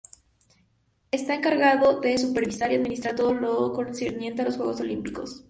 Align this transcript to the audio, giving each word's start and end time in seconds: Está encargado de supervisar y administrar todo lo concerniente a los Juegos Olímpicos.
Está 1.11 1.35
encargado 1.35 1.99
de 1.99 2.17
supervisar 2.17 2.71
y 2.71 2.75
administrar 2.77 3.15
todo 3.15 3.35
lo 3.35 3.71
concerniente 3.71 4.41
a 4.41 4.45
los 4.45 4.57
Juegos 4.57 4.81
Olímpicos. 4.81 5.39